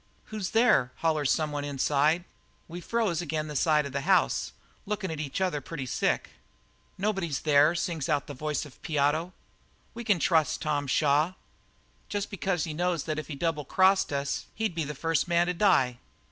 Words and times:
"'Who's 0.33 0.49
there?' 0.49 0.91
hollers 0.95 1.29
someone 1.29 1.63
inside. 1.63 2.23
"We 2.67 2.81
froze 2.81 3.21
ag'in' 3.21 3.45
the 3.47 3.55
side 3.55 3.85
of 3.85 3.91
the 3.91 4.01
house, 4.01 4.51
lookin' 4.87 5.11
at 5.11 5.19
each 5.19 5.39
other 5.39 5.61
pretty 5.61 5.85
sick. 5.85 6.31
"'Nobody's 6.97 7.41
there,' 7.41 7.75
sings 7.75 8.09
out 8.09 8.25
the 8.25 8.33
voice 8.33 8.65
of 8.65 8.73
old 8.77 8.81
Piotto. 8.81 9.31
'We 9.93 10.03
can 10.05 10.17
trust 10.17 10.59
Tom 10.63 10.87
Shaw, 10.87 11.33
jest 12.09 12.31
because 12.31 12.63
he 12.63 12.73
knows 12.73 13.03
that 13.03 13.19
if 13.19 13.27
he 13.27 13.35
double 13.35 13.63
crossed 13.63 14.11
us 14.11 14.47
he'd 14.55 14.73
be 14.73 14.85
the 14.85 14.95
first 14.95 15.27
man 15.27 15.45
to 15.45 15.53
die.' 15.53 15.99